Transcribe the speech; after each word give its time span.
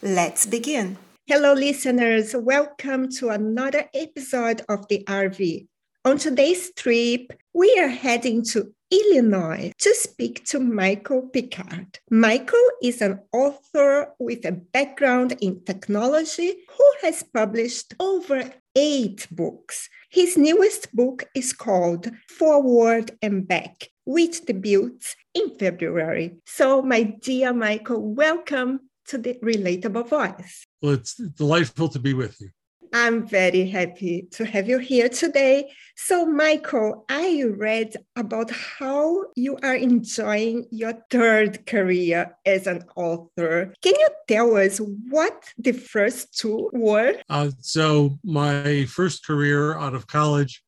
Let's 0.00 0.46
begin. 0.46 0.96
Hello, 1.26 1.54
listeners. 1.54 2.32
Welcome 2.32 3.10
to 3.18 3.30
another 3.30 3.90
episode 3.92 4.62
of 4.68 4.86
the 4.86 5.02
RV. 5.08 5.66
On 6.04 6.16
today's 6.16 6.72
trip, 6.74 7.32
we 7.52 7.76
are 7.80 7.88
heading 7.88 8.44
to 8.52 8.72
Illinois 8.92 9.72
to 9.78 9.94
speak 9.96 10.44
to 10.46 10.60
Michael 10.60 11.22
Pickard. 11.22 11.98
Michael 12.12 12.68
is 12.80 13.02
an 13.02 13.18
author 13.32 14.14
with 14.20 14.44
a 14.44 14.52
background 14.52 15.36
in 15.40 15.64
technology 15.64 16.54
who 16.76 16.92
has 17.02 17.24
published 17.24 17.94
over 17.98 18.52
eight 18.76 19.26
books. 19.32 19.88
His 20.10 20.36
newest 20.36 20.94
book 20.94 21.28
is 21.34 21.52
called 21.52 22.08
Forward 22.28 23.18
and 23.20 23.48
Back, 23.48 23.88
which 24.04 24.42
debuts 24.46 25.16
in 25.34 25.58
February. 25.58 26.36
So, 26.46 26.82
my 26.82 27.02
dear 27.02 27.52
Michael, 27.52 28.14
welcome 28.14 28.87
to 29.08 29.18
the 29.18 29.34
Relatable 29.42 30.08
Voice. 30.08 30.66
Well, 30.82 30.92
it's 30.92 31.14
delightful 31.14 31.88
to 31.88 31.98
be 31.98 32.14
with 32.14 32.40
you. 32.40 32.50
I'm 32.92 33.26
very 33.26 33.68
happy 33.68 34.28
to 34.32 34.46
have 34.46 34.68
you 34.68 34.78
here 34.78 35.08
today. 35.08 35.70
So, 35.96 36.24
Michael, 36.24 37.04
I 37.08 37.44
read 37.44 37.96
about 38.16 38.50
how 38.50 39.24
you 39.36 39.58
are 39.62 39.74
enjoying 39.74 40.66
your 40.70 40.94
third 41.10 41.66
career 41.66 42.36
as 42.46 42.66
an 42.66 42.84
author. 42.96 43.74
Can 43.82 43.94
you 43.94 44.08
tell 44.26 44.56
us 44.56 44.78
what 44.78 45.52
the 45.58 45.72
first 45.72 46.38
two 46.38 46.70
were? 46.72 47.20
Uh, 47.28 47.50
so, 47.60 48.18
my 48.24 48.86
first 48.86 49.26
career 49.26 49.76
out 49.76 49.94
of 49.94 50.06
college 50.06 50.62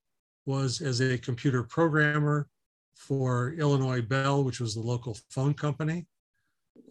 was 0.45 0.81
as 0.81 1.01
a 1.01 1.17
computer 1.17 1.63
programmer 1.63 2.49
for 2.95 3.55
Illinois 3.55 4.03
Bell, 4.03 4.45
which 4.45 4.61
was 4.61 4.75
the 4.75 4.81
local 4.81 5.17
phone 5.31 5.55
company 5.55 6.07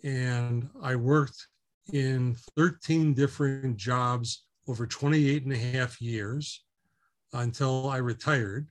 and 0.04 0.70
I 0.82 0.96
worked 0.96 1.48
in 1.92 2.36
13 2.56 3.14
different 3.14 3.78
jobs 3.78 4.46
over 4.68 4.86
28 4.86 5.44
and 5.44 5.54
a 5.54 5.58
half 5.58 6.02
years 6.02 6.64
until 7.34 7.90
I 7.90 7.98
retired. 7.98 8.70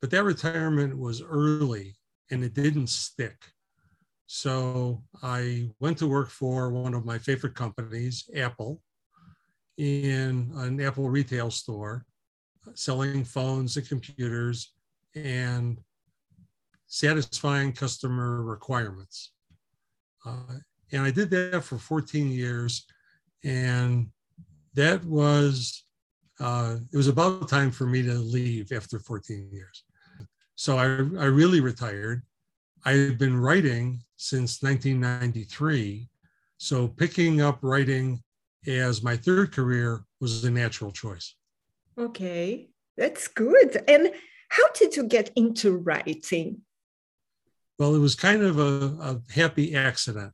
But 0.00 0.10
that 0.10 0.24
retirement 0.24 0.98
was 0.98 1.22
early 1.22 1.96
and 2.30 2.44
it 2.44 2.54
didn't 2.54 2.88
stick. 2.88 3.36
So 4.26 5.02
I 5.22 5.70
went 5.80 5.98
to 5.98 6.06
work 6.06 6.30
for 6.30 6.70
one 6.70 6.94
of 6.94 7.04
my 7.04 7.18
favorite 7.18 7.54
companies, 7.54 8.28
Apple, 8.34 8.80
in 9.76 10.50
an 10.54 10.80
Apple 10.80 11.08
retail 11.10 11.50
store, 11.50 12.04
selling 12.74 13.24
phones 13.24 13.76
and 13.76 13.88
computers 13.88 14.72
and 15.14 15.80
satisfying 16.86 17.72
customer 17.72 18.42
requirements. 18.42 19.32
Uh, 20.24 20.58
and 20.92 21.02
I 21.02 21.10
did 21.10 21.30
that 21.30 21.64
for 21.64 21.78
14 21.78 22.30
years. 22.30 22.86
And 23.44 24.08
that 24.74 25.04
was, 25.04 25.84
uh, 26.40 26.76
it 26.92 26.96
was 26.96 27.08
about 27.08 27.48
time 27.48 27.70
for 27.70 27.86
me 27.86 28.02
to 28.02 28.14
leave 28.14 28.72
after 28.72 28.98
14 28.98 29.48
years. 29.52 29.84
So 30.54 30.78
I, 30.78 30.84
I 30.84 31.26
really 31.26 31.60
retired. 31.60 32.22
I 32.84 32.92
had 32.92 33.18
been 33.18 33.36
writing 33.36 34.02
since 34.16 34.62
1993. 34.62 36.08
So 36.58 36.88
picking 36.88 37.40
up 37.40 37.58
writing 37.62 38.22
as 38.66 39.02
my 39.02 39.16
third 39.16 39.52
career 39.52 40.04
was 40.20 40.44
a 40.44 40.50
natural 40.50 40.92
choice. 40.92 41.34
Okay, 41.98 42.68
that's 42.96 43.28
good. 43.28 43.82
And 43.88 44.12
how 44.48 44.68
did 44.74 44.96
you 44.96 45.04
get 45.04 45.30
into 45.34 45.76
writing? 45.76 46.62
Well, 47.82 47.96
it 47.96 47.98
was 47.98 48.14
kind 48.14 48.44
of 48.44 48.60
a, 48.60 48.96
a 49.02 49.20
happy 49.34 49.74
accident. 49.74 50.32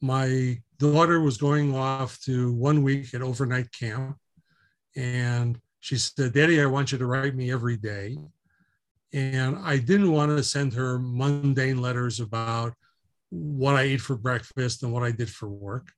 My 0.00 0.62
daughter 0.78 1.20
was 1.20 1.36
going 1.36 1.76
off 1.76 2.18
to 2.22 2.54
one 2.54 2.82
week 2.82 3.12
at 3.12 3.20
overnight 3.20 3.70
camp, 3.70 4.16
and 4.96 5.60
she 5.80 5.98
said, 5.98 6.32
Daddy, 6.32 6.58
I 6.58 6.64
want 6.64 6.90
you 6.90 6.96
to 6.96 7.04
write 7.04 7.34
me 7.34 7.52
every 7.52 7.76
day. 7.76 8.16
And 9.12 9.58
I 9.58 9.76
didn't 9.76 10.10
want 10.10 10.34
to 10.34 10.42
send 10.42 10.72
her 10.72 10.98
mundane 10.98 11.82
letters 11.82 12.18
about 12.18 12.72
what 13.28 13.76
I 13.76 13.82
ate 13.82 14.00
for 14.00 14.16
breakfast 14.16 14.82
and 14.82 14.90
what 14.90 15.02
I 15.02 15.10
did 15.10 15.28
for 15.28 15.50
work. 15.50 15.92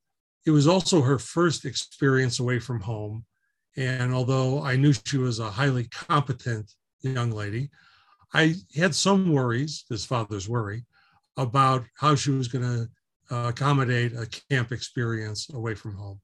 It 0.47 0.51
was 0.51 0.67
also 0.67 1.01
her 1.01 1.21
first 1.21 1.65
experience 1.65 2.41
away 2.41 2.59
from 2.59 2.81
home. 2.81 3.25
And 3.77 4.13
although 4.13 4.65
I 4.65 4.75
knew 4.75 4.93
she 4.93 5.19
was 5.19 5.39
a 5.39 5.49
highly 5.49 5.85
competent 5.85 6.73
young 7.03 7.31
lady, 7.31 7.71
I 8.35 8.55
had 8.75 8.95
some 8.95 9.33
worries, 9.33 9.85
this 9.91 10.05
father's 10.05 10.49
worry, 10.49 10.85
about 11.37 11.85
how 11.97 12.15
she 12.15 12.31
was 12.31 12.49
going 12.49 12.65
to 12.65 13.35
uh, 13.35 13.49
accommodate 13.49 14.13
a 14.13 14.29
camp 14.51 14.73
experience 14.73 15.49
away 15.51 15.75
from 15.75 15.95
home. 15.95 16.21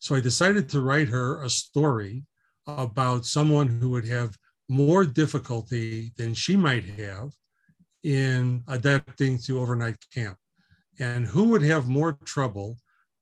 So 0.00 0.14
I 0.14 0.20
decided 0.20 0.68
to 0.70 0.80
write 0.80 1.08
her 1.08 1.42
a 1.42 1.50
story 1.50 2.24
about 2.66 3.26
someone 3.26 3.68
who 3.68 3.90
would 3.90 4.06
have 4.06 4.36
more 4.68 5.04
difficulty 5.04 6.12
than 6.16 6.34
she 6.34 6.56
might 6.56 6.84
have 6.84 7.30
in 8.02 8.62
adapting 8.68 9.38
to 9.38 9.60
overnight 9.60 9.96
camp. 10.12 10.36
And 10.98 11.26
who 11.26 11.44
would 11.50 11.62
have 11.62 11.88
more 11.88 12.18
trouble 12.24 12.76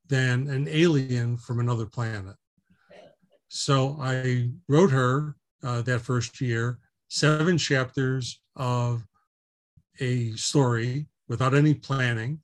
than 0.08 0.48
an 0.48 0.68
alien 0.68 1.36
from 1.36 1.60
another 1.60 1.86
planet? 1.86 2.36
So 3.48 3.96
I 4.00 4.50
wrote 4.68 4.90
her 4.90 5.36
uh, 5.62 5.82
that 5.82 6.00
first 6.00 6.40
year 6.40 6.78
seven 7.14 7.56
chapters 7.56 8.40
of 8.56 9.06
a 10.00 10.32
story 10.32 11.06
without 11.28 11.54
any 11.54 11.72
planning. 11.72 12.40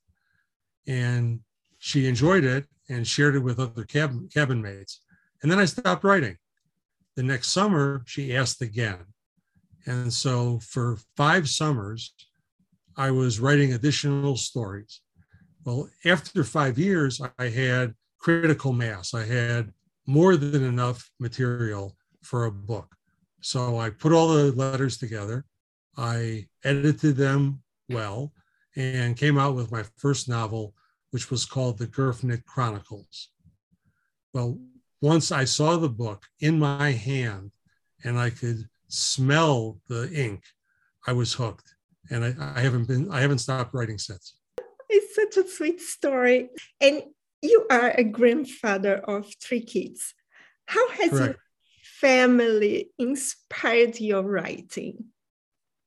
And 0.87 1.41
she 1.79 2.07
enjoyed 2.07 2.45
it 2.45 2.67
and 2.89 3.05
shared 3.05 3.35
it 3.35 3.41
with 3.41 3.59
other 3.59 3.83
cabin, 3.83 4.29
cabin 4.33 4.63
mates. 4.63 5.01
And 5.43 5.51
then 5.51 5.59
I 5.59 5.65
stopped 5.65 6.05
writing. 6.05 6.37
The 7.17 7.25
next 7.25 7.49
summer, 7.49 8.05
she 8.07 8.37
asked 8.37 8.63
again. 8.63 8.99
And 9.87 10.13
so 10.13 10.61
for 10.61 10.99
five 11.17 11.49
summers, 11.49 12.15
I 12.97 13.11
was 13.11 13.41
writing 13.41 13.73
additional 13.73 14.37
stories. 14.37 15.01
Well, 15.65 15.91
after 16.05 16.45
five 16.45 16.79
years, 16.79 17.21
I 17.41 17.49
had 17.49 17.95
critical 18.21 18.73
mass. 18.73 19.15
I 19.15 19.25
had 19.25 19.73
more 20.07 20.37
than 20.37 20.63
enough 20.63 21.11
material 21.19 21.97
for 22.23 22.45
a 22.45 22.53
book. 22.53 22.95
So 23.41 23.79
I 23.79 23.91
put 23.91 24.13
all 24.13 24.29
the 24.29 24.53
letters 24.53 24.99
together. 24.99 25.45
I 25.97 26.47
edited 26.65 27.17
them 27.17 27.63
well 27.89 28.33
and 28.77 29.17
came 29.17 29.39
out 29.39 29.55
with 29.55 29.73
my 29.73 29.85
first 29.97 30.29
novel, 30.29 30.75
which 31.11 31.31
was 31.31 31.45
called 31.45 31.79
The 31.79 31.87
Gerfnit 31.87 32.45
Chronicles. 32.45 33.31
Well, 34.33 34.59
once 35.01 35.33
I 35.33 35.45
saw 35.45 35.77
the 35.77 35.89
book 35.89 36.25
in 36.41 36.59
my 36.59 36.93
hand 36.93 37.53
and 38.05 38.19
I 38.19 38.31
could 38.31 38.69
smell 38.89 39.81
the 39.89 40.11
ink, 40.13 40.45
I 41.07 41.13
was 41.13 41.33
hooked. 41.33 41.75
And 42.11 42.25
I, 42.25 42.35
I 42.57 42.61
haven't 42.61 42.89
been, 42.89 43.11
I 43.11 43.21
haven't 43.21 43.39
stopped 43.39 43.75
writing 43.75 43.99
since. 43.99 44.35
It's 44.89 45.15
such 45.15 45.45
a 45.45 45.49
sweet 45.49 45.81
story. 45.81 46.51
And 46.81 47.03
you 47.43 47.67
are 47.71 47.91
a 47.91 48.05
grandfather 48.05 48.97
of 48.97 49.33
three 49.43 49.63
kids. 49.63 50.15
How 50.67 50.89
has 50.91 51.11
Correct. 51.11 51.39
Family 52.01 52.91
inspired 52.99 54.01
your 54.01 54.23
writing? 54.23 55.05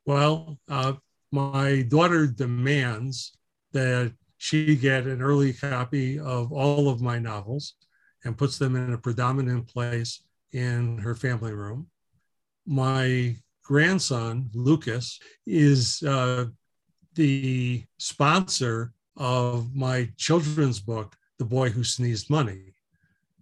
Well, 0.05 0.59
uh, 0.69 0.93
my 1.31 1.81
daughter 1.87 2.27
demands 2.27 3.35
that 3.71 4.13
she 4.37 4.75
get 4.75 5.07
an 5.07 5.21
early 5.21 5.53
copy 5.53 6.19
of 6.19 6.51
all 6.51 6.89
of 6.89 7.01
my 7.01 7.17
novels 7.17 7.73
and 8.23 8.37
puts 8.37 8.57
them 8.59 8.75
in 8.75 8.93
a 8.93 8.97
predominant 8.97 9.67
place 9.67 10.21
in 10.51 10.99
her 10.99 11.15
family 11.15 11.53
room. 11.53 11.87
My 12.67 13.35
grandson, 13.63 14.49
Lucas, 14.53 15.19
is 15.47 16.03
uh, 16.03 16.45
the 17.15 17.83
sponsor 17.97 18.93
of 19.17 19.73
my 19.75 20.09
children's 20.17 20.79
book, 20.79 21.15
The 21.39 21.45
Boy 21.45 21.69
Who 21.69 21.83
Sneezed 21.83 22.29
Money. 22.29 22.73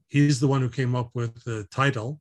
He's 0.08 0.40
the 0.40 0.48
one 0.48 0.62
who 0.62 0.70
came 0.70 0.96
up 0.96 1.10
with 1.14 1.44
the 1.44 1.66
title 1.72 2.21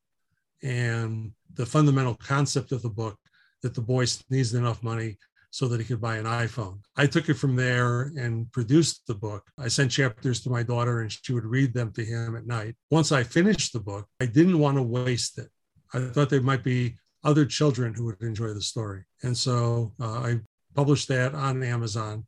and 0.62 1.32
the 1.54 1.66
fundamental 1.66 2.14
concept 2.14 2.72
of 2.72 2.82
the 2.82 2.90
book 2.90 3.16
that 3.62 3.74
the 3.74 3.80
boy 3.80 4.04
sneezed 4.04 4.54
enough 4.54 4.82
money 4.82 5.16
so 5.50 5.66
that 5.66 5.80
he 5.80 5.86
could 5.86 6.00
buy 6.00 6.16
an 6.16 6.26
iPhone. 6.26 6.78
I 6.96 7.06
took 7.06 7.28
it 7.28 7.34
from 7.34 7.56
there 7.56 8.12
and 8.16 8.50
produced 8.52 9.06
the 9.06 9.14
book. 9.14 9.50
I 9.58 9.68
sent 9.68 9.90
chapters 9.90 10.40
to 10.42 10.50
my 10.50 10.62
daughter 10.62 11.00
and 11.00 11.10
she 11.10 11.32
would 11.32 11.44
read 11.44 11.74
them 11.74 11.92
to 11.92 12.04
him 12.04 12.36
at 12.36 12.46
night. 12.46 12.76
Once 12.90 13.10
I 13.10 13.24
finished 13.24 13.72
the 13.72 13.80
book, 13.80 14.06
I 14.20 14.26
didn't 14.26 14.60
want 14.60 14.76
to 14.76 14.82
waste 14.82 15.38
it. 15.38 15.48
I 15.92 16.00
thought 16.00 16.30
there 16.30 16.40
might 16.40 16.62
be 16.62 16.96
other 17.24 17.44
children 17.44 17.92
who 17.94 18.04
would 18.06 18.22
enjoy 18.22 18.54
the 18.54 18.62
story. 18.62 19.02
And 19.24 19.36
so 19.36 19.92
uh, 20.00 20.20
I 20.20 20.40
published 20.74 21.08
that 21.08 21.34
on 21.34 21.62
Amazon 21.62 22.26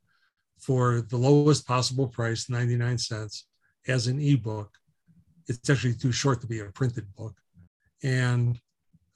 for 0.59 1.03
the 1.03 1.17
lowest 1.17 1.67
possible 1.67 2.09
price, 2.09 2.51
99 2.51 2.99
cents, 2.99 3.47
as 3.87 4.09
an 4.09 4.21
ebook. 4.21 4.71
It's 5.49 5.71
actually 5.71 5.95
too 5.95 6.13
short 6.13 6.41
to 6.41 6.47
be 6.47 6.61
a 6.61 6.67
printed 6.67 7.07
book. 7.17 7.35
And 8.03 8.59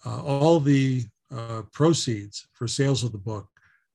uh, 0.05 0.23
all 0.23 0.61
the 0.61 1.05
uh, 1.35 1.63
proceeds 1.73 2.47
for 2.53 2.69
sales 2.69 3.03
of 3.03 3.13
the 3.13 3.19
book 3.19 3.49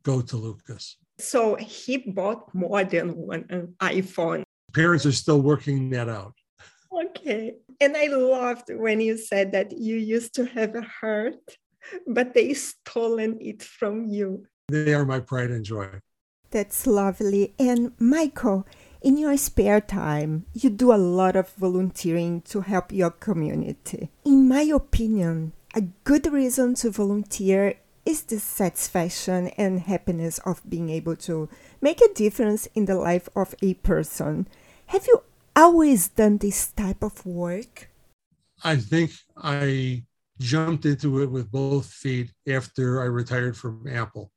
go 0.04 0.22
to 0.22 0.38
Lucas. 0.38 0.98
So 1.20 1.56
he 1.56 1.98
bought 1.98 2.54
more 2.54 2.84
than 2.84 3.16
one 3.16 3.76
iPhone. 3.80 4.44
Parents 4.74 5.06
are 5.06 5.12
still 5.12 5.42
working 5.42 5.90
that 5.92 6.10
out. 6.10 6.34
Okay. 6.92 7.56
And 7.80 7.96
I 7.96 8.08
loved 8.08 8.70
when 8.70 9.00
you 9.00 9.18
said 9.18 9.52
that 9.54 9.72
you 9.72 9.96
used 9.96 10.34
to 10.36 10.46
have 10.46 10.76
a 10.76 10.82
heart, 10.82 11.36
but 12.08 12.34
they 12.34 12.54
stolen 12.54 13.38
it 13.40 13.64
from 13.64 14.08
you. 14.08 14.46
They 14.70 14.94
are 14.94 15.06
my 15.06 15.20
pride 15.20 15.52
and 15.52 15.66
joy. 15.66 15.88
That's 16.52 16.86
lovely. 16.86 17.54
And 17.58 17.94
Michael, 17.98 18.68
in 19.02 19.18
your 19.18 19.36
spare 19.38 19.82
time, 19.82 20.46
you 20.54 20.70
do 20.70 20.94
a 20.94 20.96
lot 20.96 21.36
of 21.36 21.50
volunteering 21.54 22.42
to 22.42 22.62
help 22.62 22.92
your 22.92 23.10
community. 23.10 24.10
In 24.24 24.48
my 24.48 24.62
opinion, 24.62 25.54
a 25.74 25.82
good 26.04 26.32
reason 26.32 26.76
to 26.76 26.92
volunteer 26.92 27.76
is 28.06 28.24
the 28.24 28.40
satisfaction 28.40 29.48
and 29.58 29.82
happiness 29.82 30.40
of 30.40 30.62
being 30.68 30.90
able 30.90 31.16
to 31.16 31.50
make 31.82 32.02
a 32.02 32.14
difference 32.14 32.68
in 32.76 32.86
the 32.86 32.96
life 32.96 33.28
of 33.36 33.56
a 33.62 33.74
person. 33.76 34.48
Have 34.88 35.08
you 35.08 35.24
always 35.56 36.08
done 36.08 36.38
this 36.38 36.72
type 36.72 37.04
of 37.04 37.26
work? 37.26 37.90
I 38.64 38.76
think 38.76 39.12
I 39.38 40.04
jumped 40.40 40.86
into 40.86 41.22
it 41.22 41.32
with 41.32 41.52
both 41.52 41.88
feet 41.88 42.32
after 42.48 43.02
I 43.02 43.06
retired 43.06 43.58
from 43.58 43.88
Apple. 43.88 44.32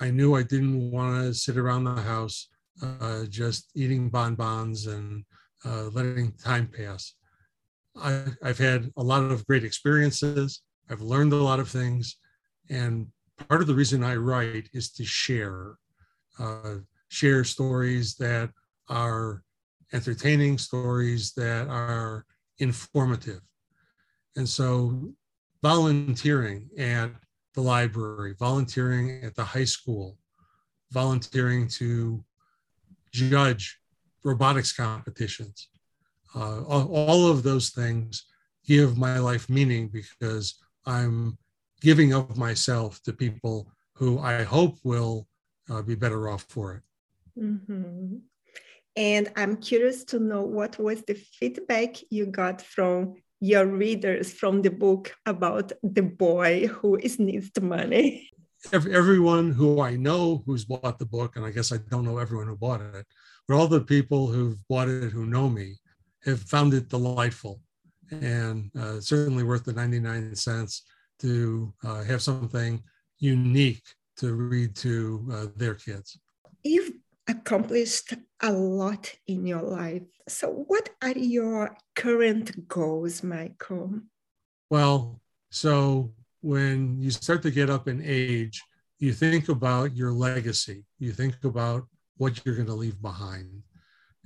I 0.00 0.10
knew 0.10 0.34
I 0.34 0.42
didn't 0.42 0.90
want 0.90 1.22
to 1.22 1.34
sit 1.34 1.56
around 1.56 1.84
the 1.84 2.00
house 2.00 2.48
uh, 2.82 3.24
just 3.28 3.70
eating 3.74 4.08
bonbons 4.08 4.86
and 4.86 5.24
uh, 5.64 5.84
letting 5.92 6.32
time 6.32 6.66
pass. 6.66 7.14
I, 7.96 8.24
I've 8.42 8.58
had 8.58 8.90
a 8.96 9.02
lot 9.02 9.22
of 9.22 9.46
great 9.46 9.64
experiences. 9.64 10.62
I've 10.90 11.00
learned 11.00 11.32
a 11.32 11.36
lot 11.36 11.60
of 11.60 11.68
things. 11.68 12.16
And 12.70 13.06
part 13.48 13.60
of 13.60 13.66
the 13.66 13.74
reason 13.74 14.02
I 14.02 14.16
write 14.16 14.68
is 14.72 14.90
to 14.92 15.04
share, 15.04 15.76
uh, 16.38 16.76
share 17.08 17.44
stories 17.44 18.16
that 18.16 18.50
are 18.88 19.42
entertaining, 19.92 20.58
stories 20.58 21.32
that 21.34 21.68
are 21.68 22.24
informative. 22.58 23.40
And 24.36 24.48
so 24.48 25.12
volunteering 25.62 26.68
at 26.78 27.10
the 27.54 27.60
library, 27.60 28.34
volunteering 28.38 29.22
at 29.22 29.34
the 29.34 29.44
high 29.44 29.64
school, 29.64 30.16
volunteering 30.90 31.68
to 31.68 32.24
judge 33.12 33.78
robotics 34.24 34.72
competitions, 34.72 35.68
uh, 36.34 36.62
all, 36.62 37.30
of 37.30 37.42
those 37.42 37.70
things 37.70 38.24
give 38.66 38.96
my 38.96 39.18
life 39.18 39.48
meaning 39.50 39.88
because 39.88 40.54
I'm 40.86 41.36
giving 41.80 42.14
of 42.14 42.36
myself 42.36 43.02
to 43.02 43.12
people 43.12 43.70
who 43.94 44.18
I 44.18 44.42
hope 44.44 44.78
will 44.84 45.26
uh, 45.68 45.82
be 45.82 45.94
better 45.94 46.28
off 46.28 46.46
for 46.48 46.74
it. 46.74 46.82
Mm-hmm. 47.42 48.16
And 48.96 49.32
I'm 49.36 49.56
curious 49.56 50.04
to 50.04 50.18
know 50.18 50.42
what 50.42 50.78
was 50.78 51.02
the 51.02 51.14
feedback 51.14 51.96
you 52.10 52.26
got 52.26 52.62
from 52.62 53.14
your 53.40 53.66
readers 53.66 54.32
from 54.32 54.62
the 54.62 54.70
book 54.70 55.14
about 55.26 55.72
the 55.82 56.02
boy 56.02 56.68
who 56.68 56.96
needs 57.18 57.50
the 57.52 57.60
money. 57.60 58.30
Everyone 58.72 59.50
who 59.50 59.80
I 59.80 59.96
know 59.96 60.42
who's 60.46 60.64
bought 60.64 60.98
the 60.98 61.06
book, 61.06 61.36
and 61.36 61.44
I 61.44 61.50
guess 61.50 61.72
I 61.72 61.78
don't 61.90 62.04
know 62.04 62.18
everyone 62.18 62.46
who 62.46 62.56
bought 62.56 62.80
it, 62.80 63.06
but 63.48 63.54
all 63.56 63.66
the 63.66 63.80
people 63.80 64.28
who've 64.28 64.58
bought 64.68 64.88
it 64.88 65.12
who 65.12 65.26
know 65.26 65.48
me 65.48 65.76
have 66.24 66.40
found 66.42 66.72
it 66.74 66.88
delightful 66.88 67.60
and 68.10 68.70
uh, 68.78 69.00
certainly 69.00 69.42
worth 69.42 69.64
the 69.64 69.72
99 69.72 70.34
cents 70.34 70.82
to 71.20 71.72
uh, 71.84 72.02
have 72.04 72.22
something 72.22 72.82
unique 73.18 73.82
to 74.16 74.34
read 74.34 74.76
to 74.76 75.26
uh, 75.32 75.46
their 75.56 75.74
kids. 75.74 76.18
You've 76.62 76.92
accomplished 77.28 78.14
a 78.42 78.52
lot 78.52 79.12
in 79.26 79.46
your 79.46 79.62
life. 79.62 80.02
So, 80.28 80.64
what 80.68 80.90
are 81.02 81.16
your 81.16 81.76
current 81.94 82.68
goals, 82.68 83.22
Michael? 83.22 84.00
Well, 84.70 85.20
so 85.50 86.12
when 86.42 87.00
you 87.00 87.10
start 87.10 87.42
to 87.42 87.50
get 87.50 87.70
up 87.70 87.88
in 87.88 88.02
age, 88.04 88.62
you 88.98 89.12
think 89.12 89.48
about 89.48 89.96
your 89.96 90.12
legacy, 90.12 90.84
you 90.98 91.12
think 91.12 91.42
about 91.44 91.86
what 92.18 92.44
you're 92.44 92.54
going 92.54 92.66
to 92.66 92.74
leave 92.74 93.00
behind. 93.00 93.62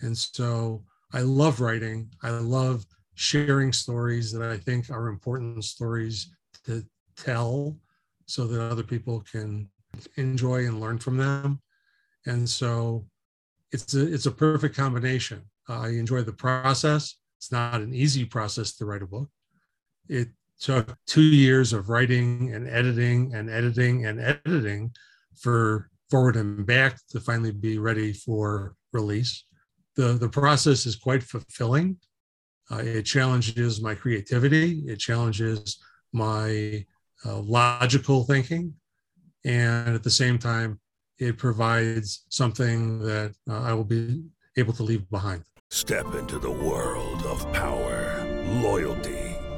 And 0.01 0.17
so 0.17 0.83
I 1.13 1.21
love 1.21 1.61
writing. 1.61 2.11
I 2.23 2.31
love 2.31 2.85
sharing 3.15 3.73
stories 3.73 4.33
that 4.33 4.51
I 4.51 4.59
think 4.59 4.91
are 4.91 5.09
important 5.09 5.65
stories 5.65 6.35
to 6.65 6.85
tell 7.17 7.79
so 8.27 8.47
that 8.47 8.61
other 8.61 8.83
people 8.83 9.21
can 9.21 9.71
enjoy 10.17 10.67
and 10.67 10.81
learn 10.81 10.99
from 10.99 11.17
them. 11.17 11.61
And 12.27 12.49
so 12.49 13.07
it's 13.73 13.95
a, 13.95 14.13
it's 14.13 14.27
a 14.27 14.31
perfect 14.31 14.77
combination. 14.77 15.43
Uh, 15.69 15.81
I 15.81 15.89
enjoy 15.91 16.23
the 16.23 16.33
process. 16.33 17.17
It's 17.39 17.53
not 17.53 17.81
an 17.81 17.95
easy 17.95 18.25
process 18.25 18.75
to 18.77 18.85
write 18.85 19.03
a 19.03 19.07
book. 19.07 19.29
It 20.09 20.29
took 20.61 20.97
two 21.07 21.23
years 21.23 21.73
of 21.73 21.89
writing 21.89 22.55
and 22.55 22.69
editing 22.69 23.35
and 23.35 23.51
editing 23.51 24.07
and 24.07 24.21
editing 24.21 24.91
for 25.37 25.91
forward 26.11 26.37
and 26.37 26.65
back 26.65 26.99
to 27.11 27.21
finally 27.21 27.53
be 27.53 27.79
ready 27.79 28.13
for 28.13 28.75
release. 28.93 29.45
The, 29.97 30.13
the 30.13 30.29
process 30.29 30.87
is 30.87 30.97
quite 30.97 31.23
fulfilling. 31.23 31.97
Uh, 32.71 32.79
it 32.79 33.03
challenges 33.03 33.81
my 33.81 33.95
creativity. 33.95 34.83
It 34.87 34.99
challenges 34.99 35.79
my 36.13 36.85
uh, 37.25 37.39
logical 37.39 38.25
thinking. 38.25 38.75
And 39.45 39.95
at 39.95 40.03
the 40.03 40.11
same 40.11 40.39
time, 40.39 40.81
it 41.19 41.39
provides 41.39 42.25
something 42.29 42.99
that 43.01 43.35
uh, 43.49 43.63
I 43.63 43.73
will 43.73 43.85
be 43.85 44.23
able 44.57 44.73
to 44.75 44.83
leave 44.83 45.09
behind. 45.11 45.45
Step 45.71 46.15
into 46.15 46.39
the 46.39 46.51
world 46.51 47.23
of 47.25 47.51
power, 47.53 48.25
loyalty, 48.63 49.26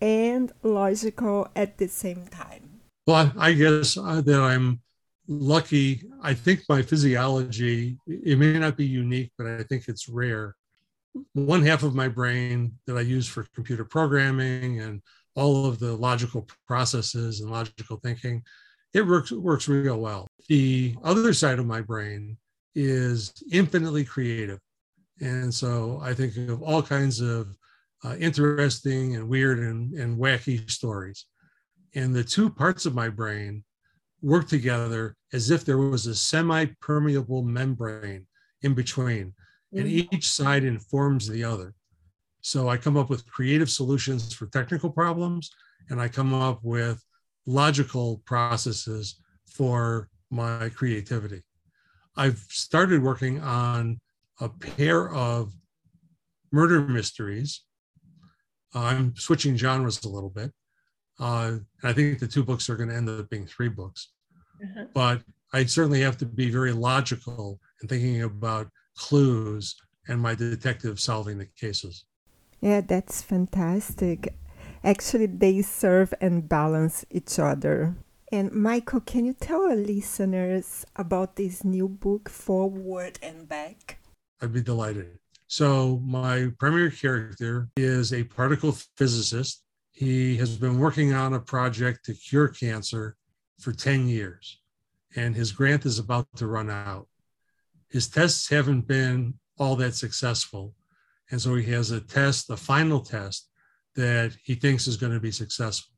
and 0.00 0.52
logical 0.62 1.48
at 1.56 1.78
the 1.78 1.88
same 1.88 2.26
time? 2.26 2.80
Well, 3.06 3.32
I 3.38 3.52
guess 3.52 3.96
uh, 3.96 4.20
that 4.20 4.40
I'm 4.40 4.80
lucky. 5.28 6.02
I 6.22 6.34
think 6.34 6.62
my 6.68 6.82
physiology, 6.82 7.98
it 8.06 8.38
may 8.38 8.58
not 8.58 8.76
be 8.76 8.86
unique, 8.86 9.32
but 9.38 9.46
I 9.46 9.62
think 9.62 9.88
it's 9.88 10.08
rare. 10.08 10.54
One 11.32 11.62
half 11.64 11.82
of 11.82 11.94
my 11.94 12.08
brain 12.08 12.72
that 12.86 12.96
I 12.96 13.00
use 13.00 13.26
for 13.26 13.46
computer 13.54 13.84
programming 13.84 14.80
and 14.80 15.02
all 15.34 15.66
of 15.66 15.78
the 15.78 15.94
logical 15.94 16.46
processes 16.66 17.40
and 17.40 17.50
logical 17.50 17.98
thinking, 18.02 18.42
it 18.92 19.06
works 19.06 19.30
works 19.32 19.68
real 19.68 19.98
well. 19.98 20.26
The 20.48 20.96
other 21.04 21.32
side 21.32 21.58
of 21.58 21.66
my 21.66 21.80
brain 21.80 22.36
is 22.74 23.32
infinitely 23.50 24.04
creative. 24.04 24.58
And 25.20 25.52
so 25.52 26.00
I 26.02 26.12
think 26.14 26.36
of 26.36 26.62
all 26.62 26.82
kinds 26.82 27.20
of 27.20 27.56
uh, 28.04 28.16
interesting 28.18 29.16
and 29.16 29.28
weird 29.28 29.58
and, 29.58 29.94
and 29.94 30.18
wacky 30.18 30.68
stories. 30.70 31.26
And 31.94 32.14
the 32.14 32.24
two 32.24 32.50
parts 32.50 32.86
of 32.86 32.94
my 32.94 33.08
brain 33.08 33.64
work 34.22 34.48
together 34.48 35.16
as 35.32 35.50
if 35.50 35.64
there 35.64 35.78
was 35.78 36.06
a 36.06 36.14
semi-permeable 36.14 37.42
membrane 37.42 38.26
in 38.62 38.74
between 38.74 39.34
and 39.74 39.86
each 39.86 40.28
side 40.28 40.64
informs 40.64 41.28
the 41.28 41.44
other. 41.44 41.74
So 42.40 42.68
i 42.68 42.76
come 42.76 42.96
up 42.96 43.10
with 43.10 43.26
creative 43.26 43.68
solutions 43.68 44.32
for 44.32 44.46
technical 44.46 44.90
problems 44.90 45.50
and 45.90 46.00
i 46.00 46.08
come 46.08 46.32
up 46.32 46.60
with 46.62 47.02
logical 47.46 48.22
processes 48.24 49.20
for 49.46 50.08
my 50.30 50.68
creativity. 50.70 51.42
I've 52.16 52.44
started 52.48 53.02
working 53.02 53.40
on 53.40 54.00
a 54.40 54.48
pair 54.48 55.10
of 55.10 55.52
murder 56.52 56.80
mysteries 56.80 57.62
i'm 58.80 59.14
switching 59.16 59.56
genres 59.56 60.04
a 60.04 60.08
little 60.08 60.30
bit 60.30 60.52
uh, 61.18 61.56
I 61.82 61.92
think 61.92 62.18
the 62.18 62.26
two 62.26 62.44
books 62.44 62.68
are 62.68 62.76
going 62.76 62.90
to 62.90 62.94
end 62.94 63.08
up 63.08 63.30
being 63.30 63.46
three 63.46 63.68
books. 63.68 64.08
Uh-huh. 64.62 64.86
But 64.92 65.22
I 65.52 65.64
certainly 65.64 66.00
have 66.02 66.18
to 66.18 66.26
be 66.26 66.50
very 66.50 66.72
logical 66.72 67.60
in 67.82 67.88
thinking 67.88 68.22
about 68.22 68.68
clues 68.96 69.76
and 70.08 70.20
my 70.20 70.34
detective 70.34 71.00
solving 71.00 71.38
the 71.38 71.46
cases. 71.58 72.04
Yeah, 72.60 72.80
that's 72.80 73.22
fantastic. 73.22 74.34
Actually, 74.84 75.26
they 75.26 75.62
serve 75.62 76.14
and 76.20 76.48
balance 76.48 77.04
each 77.10 77.38
other. 77.38 77.96
And 78.32 78.52
Michael, 78.52 79.00
can 79.00 79.24
you 79.24 79.34
tell 79.34 79.62
our 79.62 79.76
listeners 79.76 80.84
about 80.96 81.36
this 81.36 81.64
new 81.64 81.88
book, 81.88 82.28
Forward 82.28 83.18
and 83.22 83.48
Back? 83.48 83.98
I'd 84.40 84.52
be 84.52 84.62
delighted. 84.62 85.18
So, 85.48 86.00
my 86.04 86.50
primary 86.58 86.90
character 86.90 87.68
is 87.76 88.12
a 88.12 88.24
particle 88.24 88.72
physicist 88.96 89.62
he 89.96 90.36
has 90.36 90.58
been 90.58 90.78
working 90.78 91.14
on 91.14 91.32
a 91.32 91.40
project 91.40 92.04
to 92.04 92.12
cure 92.12 92.48
cancer 92.48 93.16
for 93.58 93.72
10 93.72 94.08
years, 94.08 94.60
and 95.16 95.34
his 95.34 95.52
grant 95.52 95.86
is 95.86 95.98
about 95.98 96.26
to 96.36 96.46
run 96.46 96.68
out. 96.68 97.08
His 97.88 98.06
tests 98.06 98.46
haven't 98.50 98.86
been 98.86 99.32
all 99.58 99.74
that 99.76 99.94
successful. 99.94 100.74
And 101.30 101.40
so 101.40 101.54
he 101.54 101.64
has 101.72 101.92
a 101.92 102.00
test, 102.00 102.50
a 102.50 102.58
final 102.58 103.00
test 103.00 103.48
that 103.94 104.36
he 104.44 104.54
thinks 104.54 104.86
is 104.86 104.98
going 104.98 105.14
to 105.14 105.20
be 105.20 105.32
successful. 105.32 105.94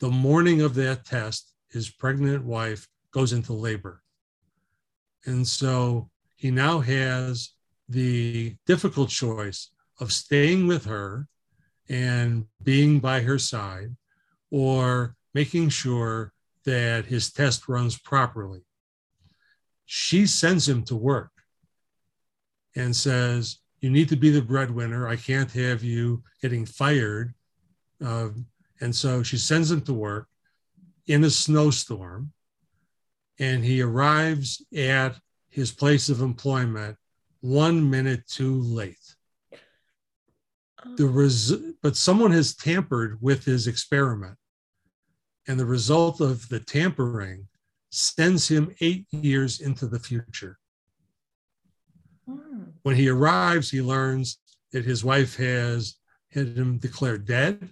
The 0.00 0.10
morning 0.10 0.62
of 0.62 0.74
that 0.74 1.04
test, 1.04 1.52
his 1.70 1.90
pregnant 1.90 2.44
wife 2.44 2.88
goes 3.12 3.32
into 3.32 3.52
labor. 3.52 4.02
And 5.24 5.46
so 5.46 6.10
he 6.34 6.50
now 6.50 6.80
has 6.80 7.53
the 7.88 8.56
difficult 8.66 9.10
choice 9.10 9.70
of 10.00 10.12
staying 10.12 10.66
with 10.66 10.84
her 10.84 11.28
and 11.88 12.46
being 12.62 12.98
by 12.98 13.20
her 13.20 13.38
side 13.38 13.94
or 14.50 15.14
making 15.34 15.68
sure 15.68 16.32
that 16.64 17.04
his 17.04 17.30
test 17.30 17.68
runs 17.68 17.98
properly. 17.98 18.62
She 19.84 20.26
sends 20.26 20.68
him 20.68 20.82
to 20.84 20.96
work 20.96 21.30
and 22.74 22.94
says, 22.94 23.58
You 23.80 23.90
need 23.90 24.08
to 24.08 24.16
be 24.16 24.30
the 24.30 24.42
breadwinner. 24.42 25.06
I 25.06 25.16
can't 25.16 25.50
have 25.52 25.82
you 25.82 26.22
getting 26.40 26.64
fired. 26.64 27.34
Uh, 28.04 28.30
and 28.80 28.94
so 28.94 29.22
she 29.22 29.36
sends 29.36 29.70
him 29.70 29.82
to 29.82 29.92
work 29.92 30.28
in 31.06 31.24
a 31.24 31.30
snowstorm. 31.30 32.32
And 33.38 33.64
he 33.64 33.82
arrives 33.82 34.64
at 34.74 35.16
his 35.48 35.70
place 35.70 36.08
of 36.08 36.22
employment 36.22 36.96
one 37.44 37.90
minute 37.90 38.26
too 38.26 38.58
late. 38.62 38.96
The 40.96 41.04
res- 41.04 41.52
but 41.82 41.94
someone 41.94 42.30
has 42.30 42.54
tampered 42.54 43.18
with 43.20 43.44
his 43.44 43.66
experiment. 43.66 44.38
And 45.46 45.60
the 45.60 45.66
result 45.66 46.22
of 46.22 46.48
the 46.48 46.58
tampering 46.58 47.48
sends 47.90 48.48
him 48.48 48.74
eight 48.80 49.06
years 49.10 49.60
into 49.60 49.86
the 49.86 49.98
future. 49.98 50.58
Mm. 52.26 52.72
when 52.82 52.96
he 52.96 53.10
arrives 53.10 53.70
he 53.70 53.82
learns 53.82 54.38
that 54.72 54.86
his 54.86 55.04
wife 55.04 55.36
has 55.36 55.96
had 56.30 56.56
him 56.56 56.78
declared 56.78 57.26
dead. 57.26 57.68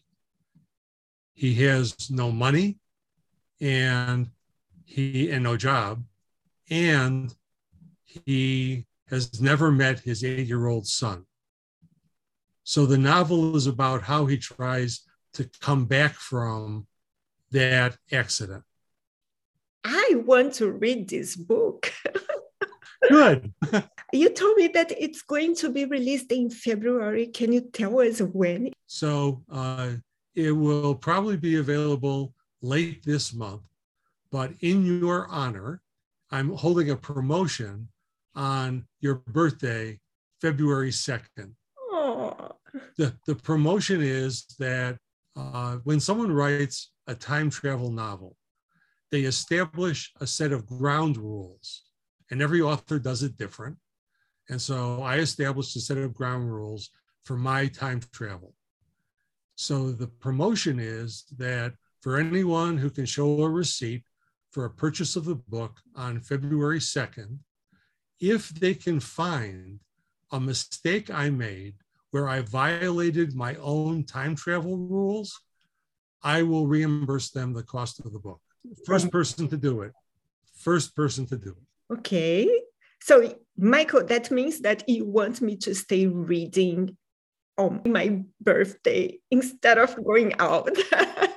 He 1.33 1.55
has 1.64 2.11
no 2.11 2.31
money 2.31 2.79
and 3.59 4.29
he 4.85 5.31
and 5.31 5.43
no 5.43 5.57
job. 5.57 6.05
And 6.69 7.35
he 8.05 8.87
has 9.12 9.40
never 9.40 9.71
met 9.71 10.00
his 10.00 10.25
eight 10.25 10.49
year 10.49 10.66
old 10.66 10.87
son 10.87 11.25
so 12.64 12.87
the 12.87 12.99
novel 12.99 13.57
is 13.57 13.66
about 13.66 14.02
how 14.02 14.26
he 14.26 14.38
tries 14.38 15.00
to 15.35 15.49
come 15.61 15.87
back 15.87 16.14
from 16.14 16.87
that 17.50 17.97
accident. 18.11 18.62
I 19.85 20.14
want 20.25 20.54
to 20.54 20.71
read 20.71 21.09
this 21.09 21.35
book. 21.35 21.92
Good. 23.09 23.52
you 24.12 24.28
told 24.31 24.57
me 24.57 24.69
that 24.69 24.92
it's 24.97 25.23
going 25.23 25.57
to 25.57 25.71
be 25.71 25.87
released 25.87 26.31
in 26.31 26.50
February. 26.50 27.26
Can 27.26 27.52
you 27.52 27.62
tell 27.62 28.00
us 28.00 28.21
when? 28.21 28.73
So 28.87 29.42
uh, 29.50 29.95
it 30.37 30.52
will 30.52 30.95
probably 30.95 31.37
be 31.37 31.57
available 31.57 32.33
late 32.61 33.04
this 33.04 33.35
month. 33.35 33.62
But 34.31 34.52
in 34.61 35.00
your 35.00 35.26
honor, 35.28 35.83
I'm 36.31 36.54
holding 36.54 36.90
a 36.90 36.97
promotion 36.97 37.88
on 38.35 38.87
your 39.01 39.17
birthday, 39.27 40.01
February 40.41 40.91
2nd 40.91 41.55
the, 42.97 43.15
the 43.27 43.35
promotion 43.35 44.01
is 44.03 44.47
that 44.59 44.99
uh, 45.37 45.77
when 45.85 46.01
someone 46.01 46.33
writes 46.33 46.91
a 47.07 47.15
time 47.15 47.51
travel 47.51 47.91
novel, 47.91 48.37
they 49.11 49.23
establish 49.23 50.12
a 50.21 50.27
set 50.27 50.53
of 50.53 50.67
ground 50.67 51.17
rules, 51.17 51.85
and 52.31 52.41
every 52.41 52.61
author 52.61 52.99
does 52.99 53.23
it 53.23 53.37
different. 53.37 53.77
And 54.49 54.61
so 54.61 55.03
I 55.03 55.17
established 55.17 55.77
a 55.77 55.81
set 55.81 55.99
of 55.99 56.15
ground 56.15 56.53
rules 56.53 56.91
for 57.25 57.37
my 57.37 57.67
time 57.67 58.01
travel. 58.12 58.55
So 59.55 59.93
the 59.93 60.07
promotion 60.07 60.79
is 60.81 61.25
that 61.39 61.75
for 62.01 62.19
anyone 62.19 62.79
who 62.79 62.91
can 62.91 63.07
show 63.07 63.43
a 63.43 63.49
receipt 63.49 64.03
for 64.51 64.65
a 64.65 64.71
purchase 64.71 65.15
of 65.15 65.25
the 65.25 65.37
book 65.37 65.79
on 65.95 66.21
February 66.21 66.81
2nd, 66.81 67.39
if 68.23 68.50
they 68.50 68.73
can 68.73 69.00
find 69.00 69.81
a 70.31 70.38
mistake 70.38 71.11
I 71.11 71.29
made 71.29 71.75
where 72.12 72.29
I 72.29 72.41
violated 72.43 73.35
my 73.35 73.57
own 73.57 74.05
time 74.05 74.37
travel 74.37 74.76
rules, 74.76 75.41
I 76.23 76.45
will 76.45 76.69
reimburse 76.69 77.31
them 77.31 77.52
the 77.52 77.64
cost 77.64 77.99
of 77.99 78.12
the 78.12 78.21
book. 78.21 78.41
First 78.87 79.11
person 79.11 79.49
to 79.49 79.57
do 79.57 79.83
it. 79.83 79.93
First 80.55 80.95
person 80.95 81.26
to 81.26 81.37
do 81.37 81.50
it. 81.50 81.95
Okay. 81.95 82.49
So, 83.00 83.35
Michael, 83.59 84.05
that 84.05 84.31
means 84.31 84.61
that 84.61 84.88
you 84.88 85.05
want 85.05 85.43
me 85.43 85.57
to 85.57 85.75
stay 85.75 86.07
reading 86.07 86.97
on 87.59 87.83
my 87.85 88.23
birthday 88.41 89.19
instead 89.33 89.79
of 89.79 89.97
going 90.05 90.35
out. 90.38 90.71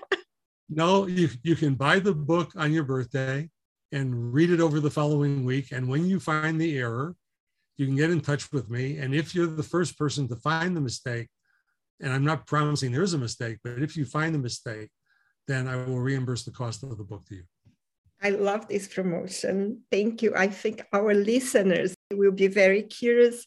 no, 0.70 1.08
you, 1.08 1.30
you 1.42 1.56
can 1.56 1.74
buy 1.74 1.98
the 1.98 2.14
book 2.14 2.52
on 2.56 2.72
your 2.72 2.84
birthday 2.84 3.50
and 3.96 4.34
read 4.34 4.52
it 4.52 4.60
over 4.60 4.82
the 4.82 4.92
following 4.92 5.46
week. 5.46 5.72
And 5.72 5.88
when 5.88 6.06
you 6.06 6.20
find 6.20 6.60
the 6.60 6.78
error, 6.78 7.16
you 7.78 7.86
can 7.86 7.96
get 7.96 8.12
in 8.12 8.20
touch 8.20 8.52
with 8.52 8.70
me. 8.70 8.98
And 8.98 9.16
if 9.16 9.34
you're 9.34 9.48
the 9.48 9.64
first 9.64 9.98
person 9.98 10.28
to 10.28 10.36
find 10.36 10.76
the 10.76 10.82
mistake, 10.82 11.30
and 12.02 12.12
I'm 12.12 12.26
not 12.26 12.46
promising 12.46 12.92
there's 12.92 13.14
a 13.14 13.18
mistake, 13.18 13.60
but 13.64 13.82
if 13.82 13.96
you 13.96 14.04
find 14.04 14.36
the 14.36 14.40
mistake, 14.40 14.90
then 15.48 15.68
I 15.68 15.78
will 15.78 16.00
reimburse 16.00 16.44
the 16.44 16.52
cost 16.52 16.84
of 16.84 16.98
the 16.98 17.06
book 17.06 17.26
to 17.28 17.36
you. 17.36 17.44
I 18.22 18.32
love 18.32 18.68
this 18.68 18.88
promotion. 18.88 19.84
Thank 19.90 20.22
you. 20.22 20.34
I 20.36 20.48
think 20.48 20.84
our 20.92 21.14
listeners 21.14 21.96
will 22.14 22.32
be 22.32 22.48
very 22.48 22.84
curious 22.84 23.46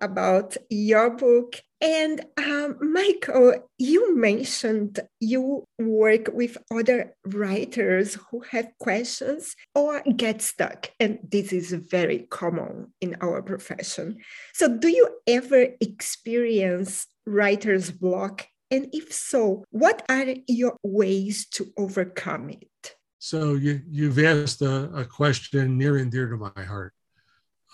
about 0.00 0.56
your 0.68 1.10
book. 1.10 1.60
And 1.80 2.24
um, 2.38 2.78
Michael, 2.80 3.68
you 3.78 4.16
mentioned 4.16 5.00
you 5.20 5.64
work 5.78 6.28
with 6.32 6.56
other 6.70 7.14
writers 7.26 8.16
who 8.30 8.40
have 8.50 8.68
questions 8.80 9.54
or 9.74 10.02
get 10.02 10.40
stuck. 10.40 10.90
And 10.98 11.18
this 11.28 11.52
is 11.52 11.72
very 11.72 12.20
common 12.30 12.94
in 13.00 13.16
our 13.20 13.42
profession. 13.42 14.18
So, 14.54 14.78
do 14.78 14.88
you 14.88 15.08
ever 15.26 15.68
experience 15.80 17.06
writer's 17.26 17.90
block? 17.90 18.46
And 18.70 18.88
if 18.92 19.12
so, 19.12 19.64
what 19.70 20.02
are 20.08 20.34
your 20.48 20.76
ways 20.82 21.46
to 21.50 21.66
overcome 21.76 22.50
it? 22.50 22.96
So, 23.18 23.54
you, 23.54 23.82
you've 23.90 24.18
asked 24.18 24.62
a, 24.62 24.90
a 24.94 25.04
question 25.04 25.76
near 25.76 25.98
and 25.98 26.10
dear 26.10 26.28
to 26.28 26.36
my 26.36 26.62
heart 26.64 26.94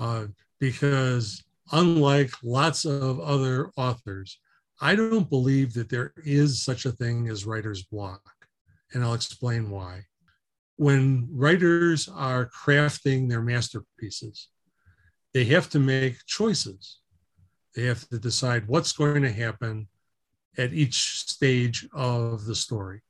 uh, 0.01 0.27
because 0.59 1.45
unlike 1.71 2.33
lots 2.43 2.85
of 2.85 3.21
other 3.21 3.71
authors, 3.77 4.39
I 4.81 4.97
don't 4.97 5.31
believe 5.31 5.75
that 5.75 5.89
there 5.89 6.13
is 6.25 6.63
such 6.63 6.87
a 6.87 6.93
thing 6.93 7.29
as 7.29 7.47
writer's 7.47 7.85
block. 7.85 8.23
And 8.93 9.05
I'll 9.05 9.15
explain 9.15 9.71
why. 9.71 10.07
When 10.77 11.29
writers 11.31 12.09
are 12.09 12.51
crafting 12.51 13.29
their 13.29 13.43
masterpieces, 13.43 14.49
they 15.33 15.45
have 15.45 15.71
to 15.71 15.79
make 15.79 16.27
choices. 16.27 16.99
They 17.75 17.85
have 17.85 18.07
to 18.09 18.19
decide 18.19 18.67
what's 18.67 18.93
going 18.93 19.23
to 19.23 19.33
happen 19.33 19.89
at 20.59 20.75
each 20.75 21.29
stage 21.29 21.89
of 21.95 22.45
the 22.45 22.55
story. 22.55 23.03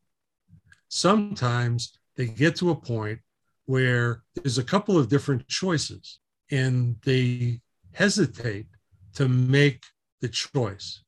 Sometimes 0.88 1.98
they 2.16 2.26
get 2.26 2.56
to 2.56 2.70
a 2.70 2.76
point 2.76 3.20
where 3.64 4.22
there's 4.34 4.58
a 4.58 4.64
couple 4.64 4.98
of 4.98 5.08
different 5.08 5.48
choices 5.48 6.18
and 6.50 6.96
they 7.04 7.60
hesitate 7.92 8.66
to 9.14 9.28
make 9.28 9.82
the 10.20 10.28
choice. 10.28 11.02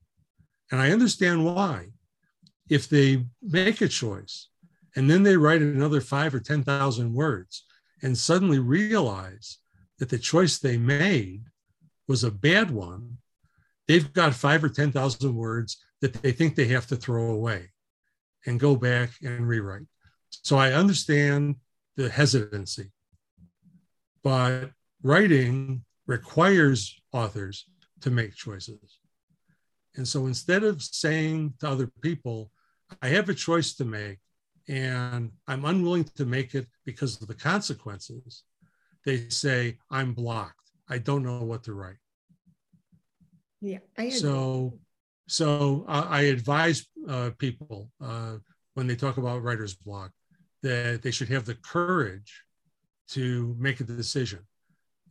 And 0.71 0.81
I 0.81 0.91
understand 0.91 1.45
why. 1.45 1.89
If 2.69 2.89
they 2.89 3.25
make 3.43 3.81
a 3.83 3.89
choice 3.89 4.49
and 4.97 5.11
then 5.11 5.23
they 5.23 5.37
write 5.37 5.61
another 5.61 6.01
five 6.01 6.35
or 6.35 6.41
10,000 6.41 7.13
words 7.13 7.65
and 8.03 8.17
suddenly 8.17 8.59
realize 8.59 9.59
that 9.99 10.09
the 10.09 10.19
choice 10.19 10.59
they 10.59 10.79
made 10.79 11.43
was 12.09 12.25
a 12.25 12.31
bad 12.31 12.71
one, 12.71 13.19
they've 13.87 14.13
got 14.13 14.35
five 14.35 14.65
or 14.65 14.69
10,000 14.69 15.35
words 15.35 15.85
that 16.01 16.15
they 16.15 16.33
think 16.33 16.55
they 16.55 16.67
have 16.67 16.87
to 16.87 16.97
throw 16.97 17.31
away 17.31 17.71
and 18.47 18.61
go 18.61 18.77
back 18.77 19.11
and 19.23 19.47
rewrite. 19.47 19.87
So 20.31 20.57
I 20.57 20.73
understand 20.73 21.57
the 21.97 22.09
hesitancy, 22.09 22.91
but 24.23 24.71
writing 25.03 25.85
requires 26.07 27.01
authors 27.13 27.67
to 28.01 28.11
make 28.11 28.35
choices. 28.35 28.99
And 29.97 30.07
so 30.07 30.27
instead 30.27 30.65
of 30.65 30.83
saying 30.83 31.55
to 31.61 31.69
other 31.69 31.91
people, 32.03 32.51
I 33.01 33.09
have 33.09 33.29
a 33.29 33.35
choice 33.35 33.75
to 33.77 33.85
make 33.85 34.19
and 34.69 35.31
I'm 35.47 35.65
unwilling 35.65 36.05
to 36.17 36.25
make 36.25 36.55
it 36.55 36.67
because 36.85 37.21
of 37.21 37.29
the 37.29 37.35
consequences, 37.35 38.45
they 39.05 39.29
say, 39.29 39.79
I'm 39.91 40.15
blocked. 40.15 40.71
I 40.89 40.99
don't 40.99 41.23
know 41.23 41.43
what 41.43 41.65
to 41.65 41.75
write. 41.75 41.97
Yeah. 43.61 43.79
I 43.97 44.09
so, 44.11 44.79
so 45.29 45.85
I, 45.89 46.01
I 46.01 46.21
advise 46.23 46.87
uh, 47.09 47.31
people 47.39 47.91
uh, 48.03 48.37
when 48.75 48.87
they 48.87 48.97
talk 48.97 49.17
about 49.17 49.43
writer's 49.43 49.75
block 49.75 50.11
that 50.63 51.03
they 51.03 51.11
should 51.11 51.29
have 51.29 51.45
the 51.45 51.55
courage 51.55 52.43
to 53.09 53.55
make 53.59 53.81
a 53.81 53.85
decision 53.85 54.41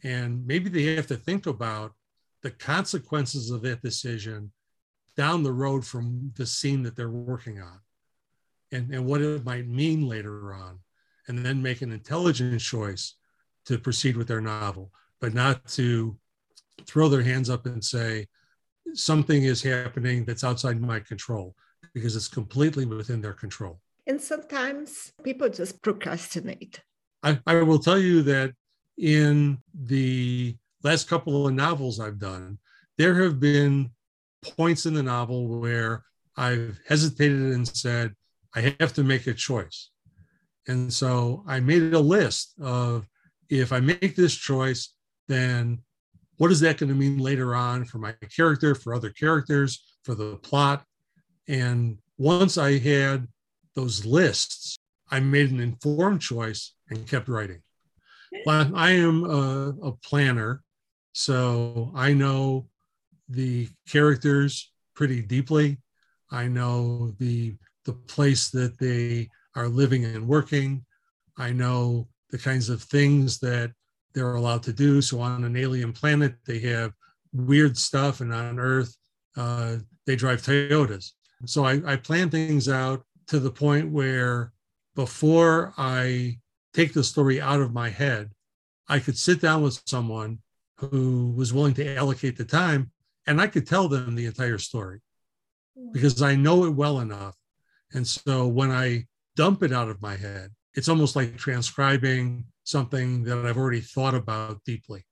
and 0.04 0.46
maybe 0.46 0.70
they 0.70 0.96
have 0.96 1.08
to 1.08 1.16
think 1.16 1.46
about 1.46 1.94
the 2.42 2.52
consequences 2.52 3.52
of 3.52 3.62
that 3.62 3.82
decision 3.82 4.52
down 5.16 5.44
the 5.44 5.54
road 5.54 5.86
from 5.86 6.32
the 6.36 6.46
scene 6.46 6.84
that 6.84 6.96
they're 6.96 7.10
working 7.10 7.62
on 7.62 7.80
and, 8.72 8.94
and 8.94 9.06
what 9.06 9.22
it 9.22 9.46
might 9.46 9.68
mean 9.68 10.08
later 10.08 10.54
on. 10.54 10.80
And 11.30 11.46
then 11.46 11.62
make 11.62 11.82
an 11.82 11.94
intelligent 11.94 12.60
choice 12.60 13.16
to 13.66 13.78
proceed 13.78 14.18
with 14.18 14.28
their 14.28 14.42
novel 14.42 14.92
but 15.24 15.34
not 15.34 15.66
to 15.66 16.18
throw 16.86 17.08
their 17.08 17.24
hands 17.24 17.50
up 17.50 17.66
and 17.66 17.82
say 17.82 18.28
something 18.94 19.44
is 19.44 19.63
happening 19.63 20.26
that's 20.26 20.44
outside 20.44 20.82
my 20.82 21.00
control 21.00 21.56
because 21.94 22.18
it's 22.18 22.28
completely 22.28 22.86
within 22.86 23.22
their 23.22 23.32
control. 23.32 23.80
And 24.06 24.20
sometimes 24.20 25.13
people 25.24 25.48
just 25.48 25.82
procrastinate. 25.82 26.82
I, 27.24 27.39
I 27.48 27.62
will 27.62 27.80
tell 27.80 27.98
you 27.98 28.22
that 28.24 28.52
in 28.97 29.58
the 29.73 30.56
last 30.84 31.08
couple 31.08 31.47
of 31.47 31.53
novels 31.53 31.99
I've 31.99 32.19
done, 32.19 32.60
there 32.97 33.23
have 33.23 33.39
been 33.39 33.91
points 34.43 34.86
in 34.86 34.93
the 34.93 35.03
novel 35.03 35.47
where 35.47 36.03
I've 36.36 36.79
hesitated 36.88 37.53
and 37.53 37.67
said, 37.67 38.13
I 38.56 38.75
have 38.79 38.93
to 38.93 39.03
make 39.03 39.27
a 39.27 39.34
choice. 39.34 39.89
And 40.67 40.91
so 40.91 41.43
I 41.47 41.60
made 41.60 41.93
a 41.93 41.99
list 41.99 42.53
of 42.62 43.08
if 43.49 43.71
I 43.71 43.79
make 43.79 44.15
this 44.15 44.36
choice, 44.36 44.93
then 45.27 45.79
what 46.38 46.51
is 46.51 46.60
that 46.62 46.77
going 46.77 46.89
to 46.89 46.95
mean 46.95 47.17
later 47.19 47.56
on 47.56 47.86
for 47.86 47.97
my 47.97 48.13
character, 48.36 48.75
for 48.75 48.93
other 48.93 49.10
characters, 49.10 49.97
for 50.03 50.15
the 50.15 50.38
plot? 50.38 50.84
And 51.47 51.97
once 52.17 52.58
I 52.58 52.77
had 52.77 53.27
those 53.75 54.06
lists, 54.06 54.77
I 55.10 55.19
made 55.19 55.51
an 55.51 55.60
informed 55.60 56.21
choice 56.21 56.73
and 56.89 57.08
kept 57.08 57.27
writing. 57.27 57.62
Well, 58.46 58.72
I 58.76 58.91
am 58.91 59.24
a, 59.24 59.74
a 59.82 59.91
planner, 60.04 60.63
so 61.13 61.91
I 61.96 62.13
know 62.13 62.67
the 63.30 63.69
characters 63.88 64.72
pretty 64.96 65.22
deeply. 65.22 65.78
I 66.32 66.48
know 66.48 67.12
the 67.19 67.56
the 67.86 67.93
place 67.93 68.50
that 68.50 68.78
they 68.80 69.30
are 69.56 69.67
living 69.67 70.06
and 70.06 70.28
working. 70.28 70.86
I 71.38 71.52
know 71.52 72.08
the 72.30 72.38
kinds 72.38 72.69
of 72.69 72.82
things 72.84 73.39
that 73.39 73.72
they're 74.13 74.36
allowed 74.36 74.63
to 74.63 74.74
do. 74.74 75.02
So 75.02 75.19
on 75.19 75.43
an 75.43 75.56
alien 75.56 75.93
planet, 75.93 76.36
they 76.46 76.60
have 76.60 76.93
weird 77.34 77.78
stuff, 77.78 78.22
and 78.22 78.34
on 78.34 78.60
Earth, 78.60 78.96
uh, 79.38 79.78
they 80.06 80.15
drive 80.15 80.41
Toyotas. 80.41 81.12
So 81.46 81.65
I, 81.65 81.82
I 81.86 81.96
plan 81.96 82.30
things 82.30 82.69
out 82.69 83.06
to 83.28 83.39
the 83.39 83.52
point 83.52 83.91
where 83.91 84.54
before 84.96 85.74
I 85.78 86.38
take 86.74 86.94
the 86.94 87.04
story 87.04 87.40
out 87.40 87.62
of 87.62 87.74
my 87.74 87.90
head, 87.90 88.32
I 88.88 89.00
could 89.00 89.18
sit 89.18 89.42
down 89.42 89.62
with 89.62 89.82
someone 89.86 90.40
who 90.78 91.34
was 91.36 91.54
willing 91.54 91.74
to 91.76 91.96
allocate 91.96 92.38
the 92.38 92.46
time 92.46 92.92
and 93.26 93.40
I 93.40 93.48
could 93.48 93.66
tell 93.66 93.88
them 93.88 94.16
the 94.16 94.26
entire 94.26 94.58
story 94.58 95.00
because 95.92 96.22
I 96.22 96.36
know 96.36 96.66
it 96.66 96.72
well 96.72 97.00
enough. 97.00 97.36
And 97.94 98.06
so 98.06 98.48
when 98.48 98.72
I 98.72 99.06
dump 99.36 99.64
it 99.64 99.72
out 99.72 99.90
of 99.90 100.02
my 100.02 100.16
head, 100.16 100.50
it's 100.74 100.90
almost 100.90 101.16
like 101.16 101.38
transcribing 101.38 102.46
something 102.64 103.24
that 103.24 103.46
I've 103.46 103.58
already 103.58 103.82
thought 103.82 104.16
about 104.16 104.64
deeply. 104.66 105.06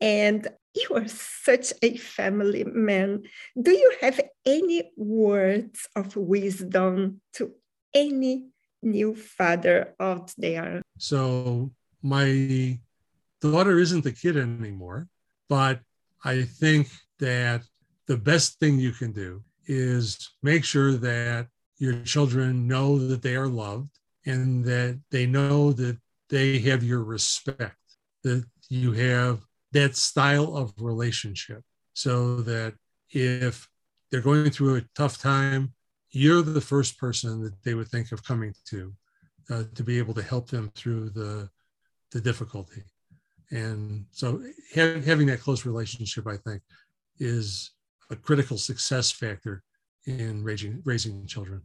And 0.00 0.46
you 0.74 0.96
are 0.96 1.08
such 1.08 1.72
a 1.82 1.96
family 1.96 2.64
man. 2.64 3.22
Do 3.60 3.70
you 3.70 3.96
have 4.02 4.20
any 4.44 4.92
words 4.96 5.88
of 5.96 6.16
wisdom 6.16 7.20
to 7.34 7.52
any 7.94 8.48
new 8.86 9.14
father 9.14 9.94
out 10.00 10.32
there? 10.38 10.82
So, 10.98 11.72
my 12.02 12.78
daughter 13.40 13.78
isn't 13.78 14.04
the 14.04 14.12
kid 14.12 14.36
anymore, 14.36 15.08
but 15.48 15.80
I 16.24 16.42
think 16.42 16.88
that 17.18 17.62
the 18.06 18.16
best 18.16 18.58
thing 18.60 18.78
you 18.78 18.92
can 18.92 19.12
do 19.12 19.42
is 19.66 20.30
make 20.42 20.64
sure 20.64 20.92
that 20.92 21.48
your 21.78 22.00
children 22.02 22.66
know 22.66 22.98
that 22.98 23.22
they 23.22 23.36
are 23.36 23.48
loved 23.48 23.90
and 24.24 24.64
that 24.64 25.00
they 25.10 25.26
know 25.26 25.72
that 25.72 25.98
they 26.30 26.58
have 26.60 26.82
your 26.82 27.02
respect, 27.04 27.76
that 28.22 28.44
you 28.68 28.92
have 28.92 29.40
that 29.72 29.96
style 29.96 30.56
of 30.56 30.72
relationship 30.78 31.62
so 31.92 32.36
that 32.42 32.74
if 33.10 33.68
they're 34.10 34.20
going 34.20 34.50
through 34.50 34.76
a 34.76 34.82
tough 34.94 35.18
time, 35.18 35.74
you're 36.16 36.40
the 36.40 36.60
first 36.60 36.98
person 36.98 37.42
that 37.42 37.62
they 37.62 37.74
would 37.74 37.88
think 37.88 38.10
of 38.10 38.24
coming 38.24 38.54
to 38.64 38.92
uh, 39.50 39.64
to 39.74 39.82
be 39.84 39.98
able 39.98 40.14
to 40.14 40.22
help 40.22 40.48
them 40.48 40.70
through 40.74 41.10
the, 41.10 41.48
the 42.10 42.20
difficulty. 42.20 42.82
And 43.50 44.06
so 44.10 44.42
ha- 44.74 45.00
having 45.04 45.26
that 45.28 45.40
close 45.40 45.66
relationship, 45.66 46.26
I 46.26 46.36
think, 46.38 46.62
is 47.18 47.70
a 48.10 48.16
critical 48.16 48.56
success 48.56 49.10
factor 49.10 49.62
in 50.06 50.42
raising, 50.42 50.82
raising 50.84 51.26
children. 51.26 51.62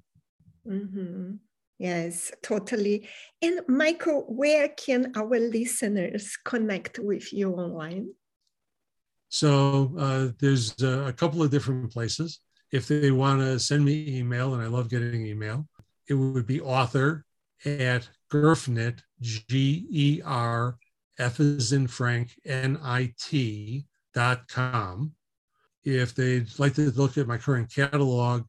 Mm-hmm. 0.68 1.36
Yes, 1.80 2.32
totally. 2.44 3.08
And 3.42 3.62
Michael, 3.68 4.26
where 4.28 4.70
can 4.70 5.14
our 5.16 5.40
listeners 5.40 6.38
connect 6.44 7.00
with 7.00 7.34
you 7.34 7.54
online? 7.54 8.10
So 9.30 9.92
uh, 9.98 10.28
there's 10.40 10.80
a 10.84 11.14
couple 11.18 11.42
of 11.42 11.50
different 11.50 11.92
places 11.92 12.42
if 12.72 12.88
they 12.88 13.12
want 13.12 13.42
to 13.42 13.60
send 13.60 13.84
me 13.84 14.18
email, 14.18 14.54
and 14.54 14.64
I 14.64 14.68
love 14.68 14.90
getting 14.90 15.26
email, 15.26 15.68
it 16.08 16.14
would 16.14 16.48
be 16.48 16.62
author 16.62 17.26
at 17.66 18.10
Gerfnit, 18.32 19.02
G 19.22 19.86
E 19.90 20.22
R 20.26 20.78
F 21.20 21.40
is 21.40 21.74
in 21.74 21.88
Frank, 21.88 22.32
N 22.46 22.80
I 22.82 23.14
T 23.20 23.86
dot 24.14 24.48
com. 24.48 25.14
If 25.84 26.16
they'd 26.16 26.48
like 26.60 26.76
to 26.76 26.92
look 26.92 27.18
at 27.18 27.28
my 27.28 27.38
current 27.38 27.74
catalog 27.74 28.44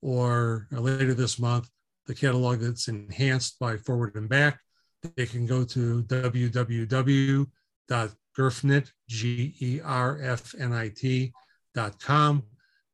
or 0.00 0.66
later 0.70 1.14
this 1.14 1.38
month, 1.38 1.68
the 2.06 2.14
catalog 2.14 2.60
that's 2.60 2.88
enhanced 2.88 3.58
by 3.58 3.76
Forward 3.76 4.14
and 4.14 4.28
Back, 4.28 4.60
they 5.16 5.26
can 5.26 5.46
go 5.46 5.64
to 5.64 6.02
www.gerfnit, 6.04 7.46
G 9.08 9.54
E 9.60 9.80
R 9.84 10.20
F 10.22 10.54
N 10.58 10.72
I 10.72 10.88
T 10.88 11.32
dot 11.74 12.00
com. 12.00 12.42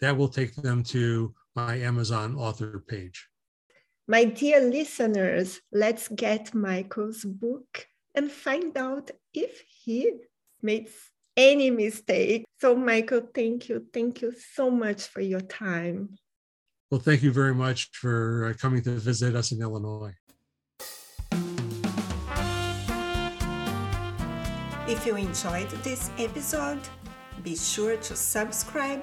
That 0.05 0.19
will 0.19 0.29
take 0.29 0.55
them 0.55 0.83
to 0.93 1.33
my 1.57 1.77
Amazon 1.77 2.37
author 2.37 2.85
page. 2.87 3.27
My 4.07 4.25
dear 4.25 4.61
listeners, 4.61 5.63
let's 5.73 6.09
get 6.09 6.55
Michael's 6.55 7.25
book 7.25 7.87
and 8.15 8.31
find 8.31 8.77
out 8.77 9.11
if 9.33 9.63
he 9.67 10.13
made 10.61 10.91
any 11.39 11.71
mistake. 11.71 12.45
So, 12.61 12.77
Michael, 12.77 13.23
thank 13.35 13.71
you. 13.71 13.87
Thank 13.95 14.21
you 14.21 14.35
so 14.53 14.71
much 14.71 15.07
for 15.07 15.23
your 15.23 15.41
time. 15.41 16.19
Well, 16.91 17.01
thank 17.01 17.23
you 17.23 17.33
very 17.33 17.55
much 17.55 17.89
for 17.95 18.51
uh, 18.51 18.53
coming 18.61 18.83
to 18.83 18.91
visit 18.91 19.35
us 19.35 19.53
in 19.53 19.63
Illinois. 19.63 20.13
If 24.87 25.07
you 25.07 25.17
enjoyed 25.17 25.71
this 25.83 26.11
episode, 26.19 26.83
be 27.43 27.57
sure 27.57 27.97
to 27.97 28.15
subscribe 28.15 29.03